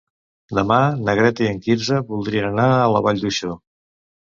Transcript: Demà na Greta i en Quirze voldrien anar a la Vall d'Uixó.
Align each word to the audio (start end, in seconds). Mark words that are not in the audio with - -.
Demà 0.59 0.77
na 1.01 1.15
Greta 1.19 1.45
i 1.45 1.51
en 1.51 1.61
Quirze 1.67 2.01
voldrien 2.09 2.51
anar 2.51 2.67
a 2.81 2.91
la 2.97 3.05
Vall 3.11 3.25
d'Uixó. 3.27 3.57